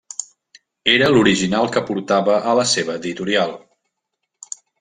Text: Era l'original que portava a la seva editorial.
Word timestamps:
Era 0.93 1.09
l'original 1.15 1.69
que 1.77 1.85
portava 1.91 2.39
a 2.53 2.57
la 2.63 2.67
seva 2.73 2.99
editorial. 3.03 3.57